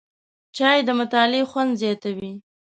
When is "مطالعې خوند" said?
0.99-1.71